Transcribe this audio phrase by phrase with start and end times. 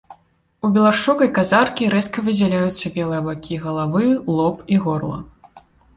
[0.67, 4.03] У белашчокай казаркі рэзка выдзяляюцца белыя бакі галавы,
[4.39, 5.21] лоб і горла.